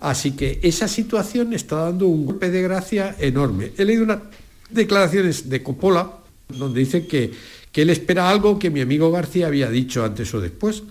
Así 0.00 0.32
que 0.32 0.58
esa 0.62 0.88
situación 0.88 1.52
está 1.52 1.76
dando 1.76 2.06
un 2.06 2.26
golpe 2.26 2.50
de 2.50 2.62
gracia 2.62 3.16
enorme. 3.18 3.72
He 3.78 3.84
leído 3.84 4.04
unas 4.04 4.20
declaraciones 4.70 5.48
de 5.48 5.62
Coppola, 5.62 6.18
donde 6.48 6.80
dice 6.80 7.06
que, 7.06 7.32
que 7.72 7.82
él 7.82 7.90
espera 7.90 8.28
algo 8.28 8.58
que 8.58 8.70
mi 8.70 8.80
amigo 8.80 9.10
García 9.10 9.46
había 9.46 9.70
dicho 9.70 10.04
antes 10.04 10.34
o 10.34 10.40
después, 10.40 10.82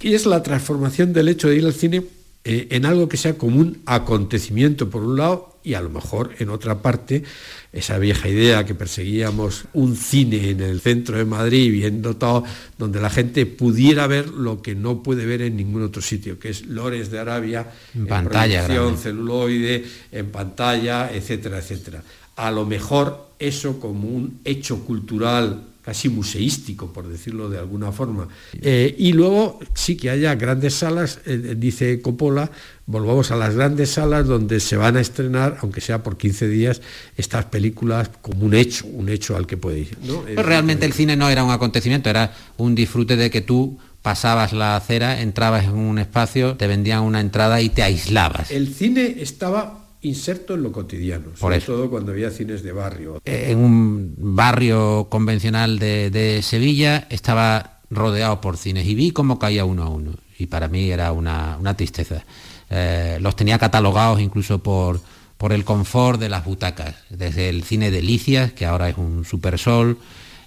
y 0.00 0.14
es 0.14 0.26
la 0.26 0.42
transformación 0.42 1.12
del 1.12 1.28
hecho 1.28 1.48
de 1.48 1.56
ir 1.56 1.64
al 1.64 1.72
cine 1.72 2.04
eh, 2.44 2.68
en 2.70 2.84
algo 2.84 3.08
que 3.08 3.16
sea 3.16 3.38
como 3.38 3.58
un 3.58 3.80
acontecimiento 3.86 4.90
por 4.90 5.02
un 5.02 5.16
lado 5.16 5.53
y 5.64 5.74
a 5.74 5.80
lo 5.80 5.88
mejor 5.88 6.30
en 6.38 6.50
otra 6.50 6.82
parte 6.82 7.24
esa 7.72 7.98
vieja 7.98 8.28
idea 8.28 8.64
que 8.64 8.74
perseguíamos 8.74 9.64
un 9.72 9.96
cine 9.96 10.50
en 10.50 10.60
el 10.60 10.80
centro 10.80 11.16
de 11.16 11.24
Madrid 11.24 11.72
bien 11.72 12.02
dotado 12.02 12.44
donde 12.78 13.00
la 13.00 13.10
gente 13.10 13.46
pudiera 13.46 14.06
ver 14.06 14.28
lo 14.28 14.62
que 14.62 14.74
no 14.74 15.02
puede 15.02 15.24
ver 15.24 15.40
en 15.42 15.56
ningún 15.56 15.82
otro 15.82 16.02
sitio 16.02 16.38
que 16.38 16.50
es 16.50 16.66
Lores 16.66 17.10
de 17.10 17.18
Arabia 17.18 17.72
en, 17.94 18.06
pantalla 18.06 18.68
celuloide 18.96 19.84
en 20.12 20.26
pantalla 20.30 21.10
etcétera 21.12 21.58
etcétera. 21.58 22.04
A 22.36 22.50
lo 22.50 22.66
mejor 22.66 23.30
eso 23.38 23.80
como 23.80 24.08
un 24.08 24.40
hecho 24.44 24.84
cultural 24.84 25.73
casi 25.84 26.08
museístico, 26.08 26.92
por 26.92 27.08
decirlo 27.08 27.50
de 27.50 27.58
alguna 27.58 27.92
forma. 27.92 28.28
Eh, 28.60 28.94
y 28.98 29.12
luego 29.12 29.58
sí 29.74 29.96
que 29.96 30.08
haya 30.08 30.34
grandes 30.34 30.74
salas, 30.74 31.20
eh, 31.26 31.54
dice 31.58 32.00
Coppola, 32.00 32.50
volvamos 32.86 33.30
a 33.30 33.36
las 33.36 33.54
grandes 33.54 33.90
salas 33.90 34.26
donde 34.26 34.60
se 34.60 34.76
van 34.76 34.96
a 34.96 35.00
estrenar, 35.00 35.58
aunque 35.60 35.82
sea 35.82 36.02
por 36.02 36.16
15 36.16 36.48
días, 36.48 36.80
estas 37.16 37.46
películas 37.46 38.10
como 38.22 38.46
un 38.46 38.54
hecho, 38.54 38.86
un 38.86 39.10
hecho 39.10 39.36
al 39.36 39.46
que 39.46 39.58
puede 39.58 39.80
ir. 39.80 39.98
realmente 40.36 40.86
el 40.86 40.94
cine 40.94 41.16
no 41.16 41.28
era 41.28 41.44
un 41.44 41.50
acontecimiento, 41.50 42.08
era 42.08 42.34
un 42.56 42.74
disfrute 42.74 43.16
de 43.16 43.30
que 43.30 43.42
tú 43.42 43.78
pasabas 44.00 44.52
la 44.52 44.76
acera, 44.76 45.20
entrabas 45.20 45.64
en 45.64 45.74
un 45.74 45.98
espacio, 45.98 46.56
te 46.56 46.66
vendían 46.66 47.02
una 47.02 47.20
entrada 47.20 47.60
y 47.60 47.68
te 47.68 47.82
aislabas. 47.82 48.50
El 48.50 48.72
cine 48.72 49.16
estaba 49.18 49.83
inserto 50.04 50.54
en 50.54 50.62
lo 50.62 50.72
cotidiano, 50.72 51.36
sobre 51.36 51.60
todo 51.60 51.90
cuando 51.90 52.12
había 52.12 52.30
cines 52.30 52.62
de 52.62 52.72
barrio. 52.72 53.20
En 53.24 53.58
un 53.58 54.14
barrio 54.16 55.08
convencional 55.10 55.78
de, 55.78 56.40
Sevilla 56.42 57.06
estaba 57.10 57.80
rodeado 57.90 58.40
por 58.40 58.56
cines 58.56 58.86
y 58.86 58.94
vi 58.94 59.10
cómo 59.10 59.38
caía 59.38 59.64
uno 59.64 59.84
a 59.84 59.88
uno 59.88 60.12
y 60.38 60.46
para 60.46 60.68
mí 60.68 60.90
era 60.90 61.12
una, 61.12 61.58
tristeza. 61.76 62.24
Eh, 62.70 63.18
los 63.20 63.36
tenía 63.36 63.58
catalogados 63.58 64.20
incluso 64.20 64.62
por, 64.62 65.00
por 65.36 65.52
el 65.52 65.64
confort 65.64 66.20
de 66.20 66.28
las 66.28 66.44
butacas, 66.44 66.96
desde 67.10 67.48
el 67.48 67.62
cine 67.62 67.90
Delicias, 67.90 68.52
que 68.52 68.66
ahora 68.66 68.88
es 68.88 68.98
un 68.98 69.24
supersol, 69.24 69.98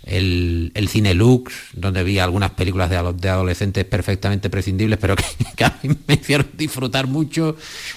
el, 0.08 0.88
cine 0.90 1.14
Lux, 1.14 1.54
donde 1.74 2.04
vi 2.04 2.20
algunas 2.20 2.52
películas 2.52 2.90
de, 2.90 3.30
adolescentes 3.30 3.86
perfectamente 3.86 4.50
prescindibles, 4.50 4.98
pero 5.00 5.16
que, 5.56 5.64
a 5.64 5.78
mí 5.84 5.96
me 6.08 6.16
hicieron 6.16 6.48
disfrutar 6.54 7.08
mucho, 7.08 7.56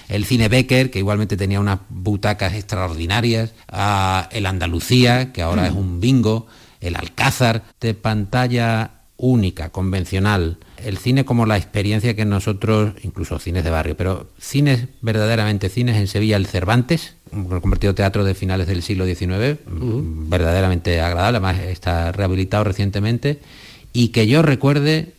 el 0.09 0.25
cine 0.25 0.49
Becker, 0.49 0.91
que 0.91 0.99
igualmente 0.99 1.37
tenía 1.37 1.61
unas 1.61 1.81
butacas 1.89 2.55
extraordinarias, 2.55 3.53
el 4.31 4.47
Andalucía, 4.47 5.33
que 5.33 5.43
ahora 5.43 5.67
es 5.67 5.73
un 5.73 6.01
bingo, 6.01 6.47
el 6.81 6.97
Alcázar, 6.97 7.63
de 7.81 7.95
pantalla 7.95 9.00
única, 9.21 9.69
convencional, 9.69 10.57
el 10.79 10.97
cine 10.97 11.27
como 11.27 11.45
la 11.45 11.59
experiencia 11.59 12.17
que 12.17 12.25
nosotros, 12.25 12.95
incluso 13.03 13.39
cines 13.39 13.65
de 13.65 13.71
barrio, 13.71 13.97
pero 13.97 14.31
cines, 14.41 14.87
verdaderamente 15.03 15.69
cines 15.69 15.97
en 15.97 16.09
Sevilla, 16.09 16.37
el 16.37 16.47
Cervantes, 16.47 17.15
un 17.31 17.61
convertido 17.61 17.95
teatro 17.95 18.25
de 18.25 18.35
finales 18.35 18.67
del 18.67 18.83
siglo 18.83 19.05
XIX, 19.05 19.59
verdaderamente 19.67 21.01
agradable, 21.01 21.39
además 21.39 21.61
está 21.61 22.13
rehabilitado 22.13 22.65
recientemente, 22.65 23.41
y 23.93 24.09
que 24.09 24.27
yo 24.27 24.41
recuerde 24.41 25.13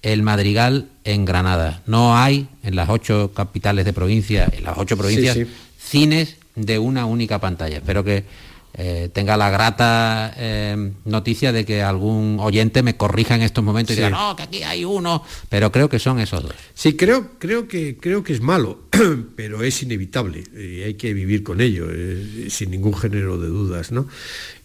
el 0.00 0.22
Madrigal 0.22 0.88
en 1.04 1.26
Granada. 1.26 1.82
No 1.86 2.16
hay 2.16 2.48
en 2.62 2.74
las 2.74 2.88
ocho 2.88 3.32
capitales 3.34 3.84
de 3.84 3.92
provincia, 3.92 4.48
en 4.50 4.64
las 4.64 4.78
ocho 4.78 4.96
provincias, 4.96 5.38
cines 5.78 6.36
de 6.54 6.78
una 6.78 7.04
única 7.04 7.38
pantalla. 7.38 7.76
Espero 7.76 8.02
que 8.02 8.24
eh, 8.74 9.10
tenga 9.12 9.36
la 9.36 9.50
grata 9.50 10.32
eh, 10.36 10.92
noticia 11.04 11.52
de 11.52 11.66
que 11.66 11.82
algún 11.82 12.38
oyente 12.40 12.82
me 12.82 12.96
corrija 12.96 13.34
en 13.34 13.42
estos 13.42 13.62
momentos 13.62 13.94
y 13.94 13.96
diga, 13.96 14.08
no, 14.08 14.34
que 14.34 14.44
aquí 14.44 14.62
hay 14.62 14.84
uno, 14.84 15.22
pero 15.50 15.70
creo 15.70 15.90
que 15.90 15.98
son 15.98 16.18
esos 16.20 16.42
dos. 16.42 16.54
Sí, 16.72 16.96
creo, 16.96 17.32
creo, 17.38 17.68
que, 17.68 17.98
creo 17.98 18.24
que 18.24 18.32
es 18.32 18.40
malo, 18.40 18.84
pero 19.36 19.62
es 19.62 19.82
inevitable 19.82 20.44
y 20.56 20.82
hay 20.82 20.94
que 20.94 21.12
vivir 21.12 21.42
con 21.42 21.60
ello, 21.60 21.88
eh, 21.90 22.46
sin 22.48 22.70
ningún 22.70 22.94
género 22.94 23.38
de 23.38 23.48
dudas, 23.48 23.92
¿no? 23.92 24.08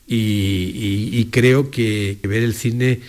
Y, 0.10 1.26
creo 1.32 1.70
que 1.70 2.18
ver 2.24 2.44
el 2.44 2.54
cine 2.54 3.02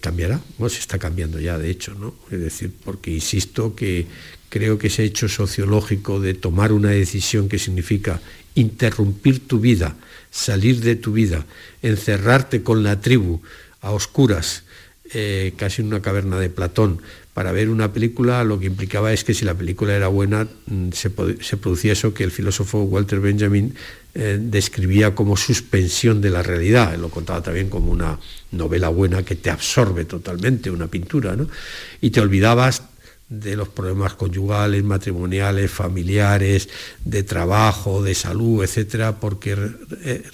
cambiará, 0.00 0.40
se 0.58 0.78
está 0.78 0.98
cambiando 0.98 1.38
ya, 1.38 1.58
de 1.58 1.70
hecho, 1.70 1.94
¿no? 1.94 2.14
Es 2.30 2.40
decir, 2.40 2.72
porque 2.82 3.10
insisto 3.10 3.74
que 3.74 4.06
creo 4.50 4.78
que 4.78 4.88
ese 4.88 5.04
hecho 5.04 5.28
sociológico 5.28 6.20
de 6.20 6.34
tomar 6.34 6.72
una 6.72 6.90
decisión 6.90 7.48
que 7.48 7.58
significa 7.58 8.20
interrumpir 8.54 9.46
tu 9.46 9.60
vida, 9.60 9.96
salir 10.30 10.80
de 10.80 10.96
tu 10.96 11.12
vida, 11.12 11.46
encerrarte 11.82 12.62
con 12.62 12.82
la 12.82 13.00
tribu 13.00 13.40
a 13.80 13.92
oscuras, 13.92 14.64
eh, 15.12 15.54
casi 15.56 15.82
en 15.82 15.88
una 15.88 16.02
caverna 16.02 16.38
de 16.38 16.50
Platón, 16.50 17.00
para 17.34 17.52
ver 17.52 17.68
una 17.68 17.92
película, 17.92 18.44
lo 18.44 18.58
que 18.58 18.66
implicaba 18.66 19.12
es 19.12 19.24
que 19.24 19.34
si 19.34 19.44
la 19.44 19.54
película 19.54 19.94
era 19.94 20.08
buena, 20.08 20.46
mm, 20.66 20.90
se, 20.92 21.10
producía 21.10 21.92
eso 21.92 22.12
que 22.12 22.24
el 22.24 22.30
filósofo 22.30 22.82
Walter 22.82 23.20
Benjamin 23.20 23.74
eh, 24.14 24.38
describía 24.40 25.14
como 25.14 25.36
suspensión 25.36 26.20
de 26.20 26.30
la 26.30 26.42
realidad. 26.42 26.92
Él 26.92 27.00
lo 27.00 27.08
contaba 27.08 27.42
también 27.42 27.70
como 27.70 27.92
una 27.92 28.18
novela 28.50 28.88
buena 28.88 29.22
que 29.22 29.36
te 29.36 29.48
absorbe 29.48 30.04
totalmente, 30.04 30.70
una 30.70 30.88
pintura, 30.88 31.36
¿no? 31.36 31.48
Y 32.00 32.10
te 32.10 32.20
olvidabas 32.20 32.82
de 33.30 33.56
los 33.56 33.68
problemas 33.68 34.14
conyugales, 34.14 34.84
matrimoniales, 34.84 35.70
familiares, 35.70 36.68
de 37.04 37.22
trabajo, 37.22 38.02
de 38.02 38.14
salud, 38.14 38.62
etcétera, 38.62 39.20
porque 39.20 39.56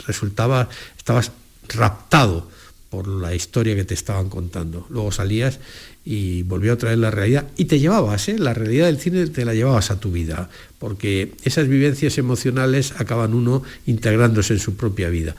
resultaba, 0.06 0.68
estabas 0.96 1.30
raptado 1.68 2.48
por 2.90 3.08
la 3.08 3.34
historia 3.34 3.74
que 3.74 3.84
te 3.84 3.94
estaban 3.94 4.30
contando. 4.30 4.86
Luego 4.88 5.12
salías 5.12 5.60
y 6.04 6.42
volvió 6.44 6.72
a 6.72 6.78
traer 6.78 6.98
la 6.98 7.10
realidad 7.10 7.46
y 7.56 7.66
te 7.66 7.78
llevabas, 7.78 8.28
¿eh? 8.28 8.38
la 8.38 8.54
realidad 8.54 8.86
del 8.86 8.98
cine 8.98 9.26
te 9.26 9.44
la 9.44 9.54
llevabas 9.54 9.90
a 9.90 10.00
tu 10.00 10.12
vida, 10.12 10.48
porque 10.78 11.32
esas 11.42 11.68
vivencias 11.68 12.16
emocionales 12.16 12.94
acaban 12.96 13.34
uno 13.34 13.62
integrándose 13.86 14.54
en 14.54 14.60
su 14.60 14.76
propia 14.76 15.10
vida. 15.10 15.34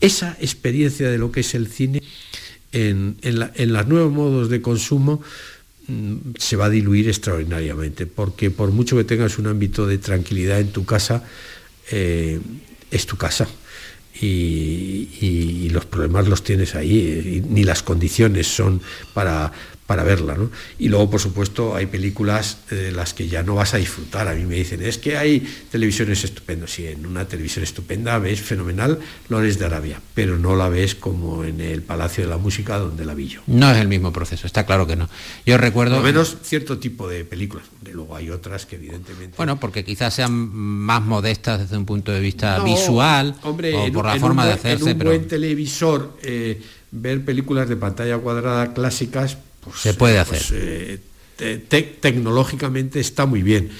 Esa 0.00 0.36
experiencia 0.40 1.10
de 1.10 1.18
lo 1.18 1.32
que 1.32 1.40
es 1.40 1.54
el 1.54 1.66
cine 1.66 2.02
en, 2.70 3.16
en 3.22 3.72
los 3.72 3.86
nuevos 3.88 4.12
modos 4.12 4.48
de 4.48 4.62
consumo, 4.62 5.22
se 6.38 6.56
va 6.56 6.66
a 6.66 6.70
diluir 6.70 7.08
extraordinariamente, 7.08 8.06
porque 8.06 8.50
por 8.50 8.70
mucho 8.70 8.96
que 8.96 9.04
tengas 9.04 9.38
un 9.38 9.46
ámbito 9.46 9.86
de 9.86 9.98
tranquilidad 9.98 10.60
en 10.60 10.72
tu 10.72 10.84
casa, 10.84 11.24
eh, 11.90 12.40
es 12.90 13.06
tu 13.06 13.16
casa. 13.16 13.48
Y, 14.20 15.68
los 15.72 15.86
problemas 15.86 16.28
los 16.28 16.44
tienes 16.44 16.74
ahí, 16.74 17.42
ni 17.48 17.64
las 17.64 17.82
condiciones 17.82 18.46
son 18.46 18.82
para, 19.14 19.50
para 19.92 20.04
verla. 20.04 20.34
¿no? 20.36 20.50
Y 20.78 20.88
luego, 20.88 21.10
por 21.10 21.20
supuesto, 21.20 21.76
hay 21.76 21.84
películas 21.84 22.56
de 22.70 22.92
las 22.92 23.12
que 23.12 23.28
ya 23.28 23.42
no 23.42 23.56
vas 23.56 23.74
a 23.74 23.76
disfrutar. 23.76 24.26
A 24.26 24.34
mí 24.34 24.46
me 24.46 24.54
dicen, 24.54 24.80
es 24.80 24.96
que 24.96 25.18
hay 25.18 25.46
televisiones 25.70 26.24
estupendas. 26.24 26.70
Sí, 26.70 26.86
en 26.86 27.04
una 27.04 27.28
televisión 27.28 27.62
estupenda 27.62 28.18
ves 28.18 28.40
fenomenal 28.40 28.98
Lores 29.28 29.58
de 29.58 29.66
Arabia, 29.66 30.00
pero 30.14 30.38
no 30.38 30.56
la 30.56 30.70
ves 30.70 30.94
como 30.94 31.44
en 31.44 31.60
el 31.60 31.82
Palacio 31.82 32.24
de 32.24 32.30
la 32.30 32.38
Música 32.38 32.78
donde 32.78 33.04
la 33.04 33.12
vi 33.12 33.28
yo. 33.28 33.42
No 33.46 33.70
es 33.70 33.76
el 33.76 33.88
mismo 33.88 34.14
proceso, 34.14 34.46
está 34.46 34.64
claro 34.64 34.86
que 34.86 34.96
no. 34.96 35.10
Yo 35.44 35.58
recuerdo... 35.58 35.96
Por 35.96 36.04
menos 36.04 36.38
cierto 36.42 36.78
tipo 36.78 37.06
de 37.06 37.26
películas, 37.26 37.66
de 37.82 37.92
luego 37.92 38.16
hay 38.16 38.30
otras 38.30 38.64
que 38.64 38.76
evidentemente... 38.76 39.36
Bueno, 39.36 39.60
porque 39.60 39.84
quizás 39.84 40.14
sean 40.14 40.32
más 40.32 41.02
modestas 41.02 41.60
desde 41.60 41.76
un 41.76 41.84
punto 41.84 42.12
de 42.12 42.20
vista 42.20 42.64
visual, 42.64 43.36
hombre, 43.42 43.74
o 43.74 43.92
por 43.92 44.06
la 44.06 44.18
forma 44.18 44.46
de 44.46 44.52
hacerse. 44.54 44.92
En 44.92 44.96
un 45.02 45.04
buen 45.04 45.28
televisor, 45.28 46.16
eh, 46.22 46.62
ver 46.92 47.22
películas 47.26 47.68
de 47.68 47.76
pantalla 47.76 48.16
cuadrada 48.16 48.72
clásicas 48.72 49.36
pues, 49.62 49.80
se 49.80 49.94
puede 49.94 50.24
pues, 50.24 50.42
hacer. 50.42 51.00
Eh, 51.38 51.98
tecnológicamente 52.00 53.00
está 53.00 53.26
muy 53.26 53.42
bien. 53.42 53.70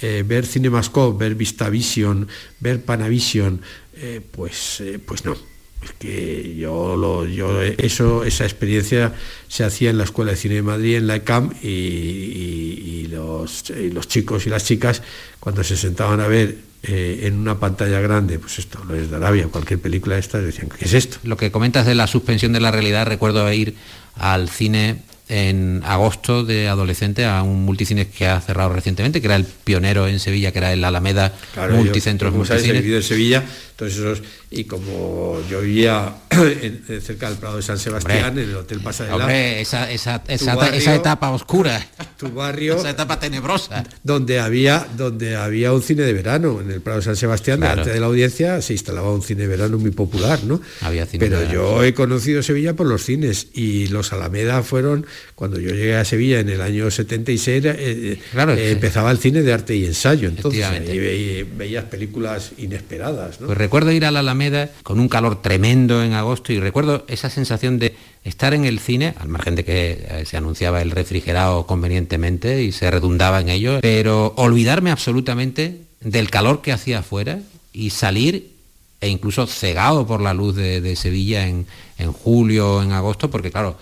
Eh, 0.00 0.22
ver 0.26 0.44
Cinemascope, 0.44 1.24
ver 1.24 1.34
VistaVision, 1.34 2.28
ver 2.60 2.84
Panavision, 2.84 3.62
eh, 3.96 4.20
pues, 4.30 4.82
pues 5.06 5.24
no. 5.24 5.36
Es 5.82 5.92
que 5.98 6.56
yo, 6.56 6.96
lo, 6.96 7.26
yo 7.26 7.62
eso, 7.62 8.24
esa 8.24 8.44
experiencia 8.44 9.14
se 9.48 9.64
hacía 9.64 9.90
en 9.90 9.98
la 9.98 10.04
Escuela 10.04 10.32
de 10.32 10.36
Cine 10.36 10.56
de 10.56 10.62
Madrid, 10.62 10.96
en 10.96 11.06
la 11.06 11.16
ECAM, 11.16 11.52
y, 11.62 13.06
los, 13.08 13.70
los, 13.70 14.08
chicos 14.08 14.46
y 14.46 14.50
las 14.50 14.64
chicas, 14.64 15.02
cuando 15.38 15.62
se 15.62 15.76
sentaban 15.76 16.20
a 16.20 16.26
ver 16.26 16.58
en 16.82 17.34
una 17.34 17.58
pantalla 17.58 18.00
grande, 18.00 18.38
pues 18.38 18.58
esto, 18.58 18.84
lo 18.84 18.94
es 18.94 19.10
de 19.10 19.16
Arabia, 19.16 19.48
cualquier 19.48 19.80
película 19.80 20.16
de 20.16 20.20
estas, 20.20 20.44
decían, 20.44 20.68
¿qué 20.68 20.84
es 20.84 20.92
esto? 20.92 21.18
Lo 21.22 21.36
que 21.36 21.50
comentas 21.50 21.86
de 21.86 21.94
la 21.94 22.06
suspensión 22.06 22.52
de 22.52 22.60
la 22.60 22.70
realidad, 22.70 23.06
recuerdo 23.06 23.50
ir 23.52 23.74
al 24.16 24.48
cine 24.48 25.02
en 25.28 25.82
agosto 25.84 26.44
de 26.44 26.68
adolescente 26.68 27.24
a 27.24 27.42
un 27.42 27.64
multicine 27.64 28.06
que 28.08 28.28
ha 28.28 28.40
cerrado 28.40 28.72
recientemente, 28.72 29.20
que 29.20 29.26
era 29.26 29.36
el 29.36 29.44
pionero 29.44 30.06
en 30.06 30.20
Sevilla, 30.20 30.52
que 30.52 30.58
era 30.58 30.72
el 30.72 30.84
Alameda 30.84 31.34
Multicentros 31.72 32.32
en 32.50 33.02
Sevilla, 33.02 33.44
entonces 33.70 34.22
y 34.50 34.64
como 34.64 35.40
yo 35.50 35.60
vivía 35.60 36.14
cerca 37.00 37.28
del 37.28 37.38
Prado 37.38 37.56
de 37.56 37.62
San 37.62 37.78
Sebastián, 37.78 38.38
en 38.38 38.50
el 38.50 38.56
Hotel 38.56 38.80
Pasadena, 38.80 39.32
esa, 39.34 39.90
esa, 39.90 40.22
esa, 40.28 40.94
etapa 40.94 41.30
oscura, 41.30 41.86
tu 42.16 42.30
barrio, 42.30 42.76
esa 42.76 42.90
etapa 42.90 43.18
tenebrosa, 43.18 43.84
donde 44.02 44.40
había, 44.40 44.86
donde 44.96 45.36
había 45.36 45.72
un 45.72 45.82
cine 45.82 46.02
de 46.02 46.12
verano, 46.12 46.60
en 46.60 46.70
el 46.70 46.80
Prado 46.80 47.00
de 47.00 47.04
San 47.04 47.16
Sebastián, 47.16 47.60
delante 47.60 47.90
de 47.90 48.00
la 48.00 48.06
audiencia 48.06 48.60
se 48.62 48.72
instalaba 48.72 49.12
un 49.12 49.22
cine 49.22 49.42
de 49.42 49.48
verano 49.48 49.78
muy 49.78 49.90
popular, 49.90 50.44
¿no? 50.44 50.60
Había 50.82 51.06
Pero 51.06 51.50
yo 51.50 51.82
he 51.84 51.94
conocido 51.94 52.42
Sevilla 52.42 52.74
por 52.74 52.86
los 52.86 53.04
cines 53.04 53.48
y 53.52 53.88
los 53.88 54.12
Alameda 54.12 54.62
fueron, 54.62 55.06
cuando 55.34 55.58
yo 55.58 55.70
llegué 55.70 55.96
a 55.96 56.04
Sevilla 56.04 56.40
en 56.40 56.48
el 56.48 56.60
año 56.60 56.90
76, 56.90 57.64
eh, 57.64 57.76
eh, 57.78 58.18
eh, 58.34 58.70
empezaba 58.70 59.10
el 59.10 59.18
cine 59.18 59.42
de 59.42 59.52
arte 59.52 59.76
y 59.76 59.86
ensayo, 59.86 60.28
entonces 60.28 60.64
y, 60.88 61.42
veías 61.42 61.84
películas 61.84 62.52
inesperadas. 62.58 63.36
Pues 63.38 63.56
recuerdo 63.56 63.92
ir 63.92 64.04
a 64.04 64.10
la 64.10 64.20
Alameda 64.20 64.70
con 64.82 65.00
un 65.00 65.08
calor 65.08 65.42
tremendo 65.42 66.02
en 66.02 66.12
agosto 66.12 66.25
y 66.48 66.58
recuerdo 66.60 67.04
esa 67.08 67.30
sensación 67.30 67.78
de 67.78 67.94
estar 68.24 68.54
en 68.54 68.64
el 68.64 68.78
cine, 68.78 69.14
al 69.18 69.28
margen 69.28 69.54
de 69.54 69.64
que 69.64 70.24
se 70.26 70.36
anunciaba 70.36 70.82
el 70.82 70.90
refrigerado 70.90 71.66
convenientemente 71.66 72.62
y 72.62 72.72
se 72.72 72.90
redundaba 72.90 73.40
en 73.40 73.48
ello, 73.48 73.78
pero 73.80 74.34
olvidarme 74.36 74.90
absolutamente 74.90 75.82
del 76.00 76.30
calor 76.30 76.62
que 76.62 76.72
hacía 76.72 77.00
afuera 77.00 77.40
y 77.72 77.90
salir 77.90 78.52
e 79.00 79.08
incluso 79.08 79.46
cegado 79.46 80.06
por 80.06 80.20
la 80.20 80.34
luz 80.34 80.56
de, 80.56 80.96
Sevilla 80.96 81.46
en, 81.46 81.66
en 81.98 82.12
julio, 82.12 82.82
en 82.82 82.92
agosto, 82.92 83.30
porque 83.30 83.50
claro, 83.50 83.76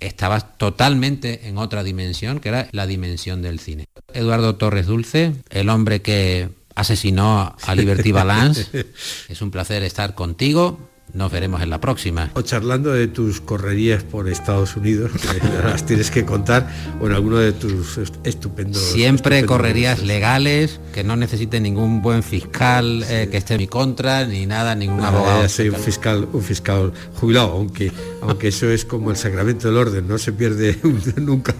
estabas 0.00 0.58
totalmente 0.58 1.48
en 1.48 1.58
otra 1.58 1.82
dimensión, 1.82 2.40
que 2.40 2.48
era 2.48 2.68
la 2.72 2.86
dimensión 2.86 3.42
del 3.42 3.60
cine. 3.60 3.86
Eduardo 4.12 4.56
Torres 4.56 4.86
Dulce, 4.86 5.32
el 5.50 5.68
hombre 5.68 6.02
que 6.02 6.48
asesinó 6.74 7.56
a 7.60 7.74
Liberty 7.74 8.12
Balance, 8.12 8.86
es 9.28 9.42
un 9.42 9.50
placer 9.50 9.82
estar 9.82 10.14
contigo. 10.14 10.78
Nos 11.16 11.32
veremos 11.32 11.62
en 11.62 11.70
la 11.70 11.80
próxima. 11.80 12.30
O 12.34 12.42
charlando 12.42 12.92
de 12.92 13.08
tus 13.08 13.40
correrías 13.40 14.02
por 14.02 14.28
Estados 14.28 14.76
Unidos, 14.76 15.12
que 15.12 15.48
las 15.64 15.86
tienes 15.86 16.10
que 16.10 16.26
contar, 16.26 16.68
o 17.00 17.06
en 17.06 17.14
alguno 17.14 17.38
de 17.38 17.52
tus 17.52 17.98
estupendos... 18.22 18.82
Siempre 18.82 19.46
correrías 19.46 20.02
legales, 20.02 20.78
que 20.92 21.04
no 21.04 21.16
necesite 21.16 21.58
ningún 21.58 22.02
buen 22.02 22.22
fiscal 22.22 23.02
eh, 23.08 23.28
que 23.30 23.38
esté 23.38 23.54
en 23.54 23.60
mi 23.60 23.66
contra, 23.66 24.26
ni 24.26 24.44
nada, 24.44 24.74
ningún 24.74 25.00
ah, 25.00 25.08
abogado. 25.08 25.48
soy 25.48 25.70
un 25.70 25.76
fiscal, 25.76 26.28
un 26.30 26.42
fiscal 26.42 26.92
jubilado, 27.18 27.52
aunque, 27.52 27.90
aunque 28.20 28.48
eso 28.48 28.70
es 28.70 28.84
como 28.84 29.10
el 29.10 29.16
sacramento 29.16 29.68
del 29.68 29.78
orden, 29.78 30.06
no 30.06 30.18
se 30.18 30.34
pierde 30.34 30.78
nunca, 31.16 31.54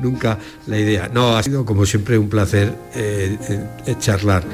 nunca 0.00 0.38
la 0.68 0.78
idea. 0.78 1.10
No, 1.12 1.36
ha 1.36 1.42
sido 1.42 1.64
como 1.64 1.84
siempre 1.84 2.16
un 2.16 2.28
placer 2.28 2.72
eh, 2.94 3.36
eh, 3.86 3.96
charlar 3.98 4.44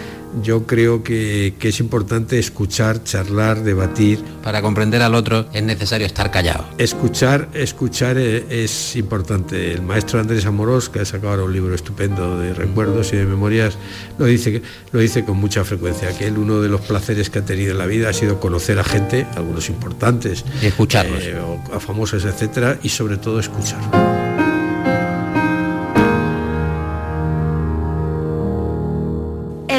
yo 0.43 0.67
creo 0.67 1.03
que, 1.03 1.55
es 1.61 1.81
importante 1.81 2.39
escuchar, 2.39 3.03
charlar, 3.03 3.63
debatir. 3.63 4.23
Para 4.43 4.63
comprender 4.63 5.03
al 5.03 5.15
otro 5.15 5.49
es 5.53 5.63
necesario 5.63 6.07
estar 6.07 6.31
callado. 6.31 6.65
Escuchar, 6.79 7.49
escuchar 7.55 8.17
eh, 8.19 8.47
es, 8.49 8.97
importante. 8.97 9.73
El 9.73 9.83
maestro 9.83 10.21
Andrés 10.21 10.47
Amorós, 10.47 10.89
que 10.89 11.01
ha 11.01 11.05
sacado 11.05 11.31
ahora 11.31 11.45
un 11.45 11.53
libro 11.53 11.75
estupendo 11.75 12.39
de 12.39 12.55
recuerdos 12.55 13.13
y 13.13 13.17
de 13.17 13.25
memorias, 13.25 13.77
lo 14.19 14.27
dice, 14.27 14.63
lo 14.93 15.01
dice 15.01 15.25
con 15.25 15.37
mucha 15.37 15.65
frecuencia, 15.65 16.17
que 16.17 16.27
él 16.27 16.39
uno 16.39 16.61
de 16.61 16.69
los 16.69 16.83
placeres 16.83 17.31
que 17.31 17.41
ha 17.41 17.45
tenido 17.45 17.73
en 17.73 17.79
la 17.79 17.87
vida 17.87 18.09
ha 18.09 18.13
sido 18.13 18.41
conocer 18.41 18.79
a 18.79 18.85
gente, 18.85 19.27
algunos 19.37 19.69
importantes, 19.69 20.45
y 20.63 20.67
escucharlos. 20.67 21.23
Eh, 21.23 21.37
a 21.73 21.81
famosos, 21.81 22.25
etcétera, 22.25 22.79
y 22.83 22.89
sobre 22.89 23.17
todo 23.17 23.41
escuchar. 23.41 24.26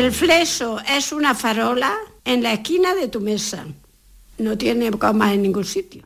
El 0.08 0.14
fleso 0.14 0.80
es 0.88 1.12
una 1.12 1.36
farola 1.36 1.94
en 2.24 2.42
la 2.42 2.54
esquina 2.54 2.96
de 2.96 3.10
tu 3.10 3.20
mesa. 3.20 3.66
No 4.38 4.58
tiene 4.58 4.90
coma 4.92 5.34
en 5.34 5.42
ningún 5.42 5.66
sitio. 5.66 6.02